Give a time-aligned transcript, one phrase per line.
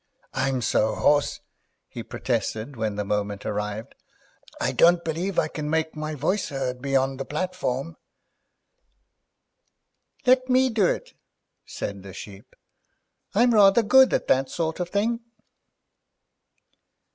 [0.33, 1.41] "I'm so hoarse,"
[1.87, 3.93] he protested, when the moment arrived;
[4.59, 7.97] "I don't believe I can make my voice heard beyond the platform."
[10.25, 11.13] "Let me do it,"
[11.67, 12.55] said the Sheep;
[13.35, 15.19] "I'm rather good at that sort of thing."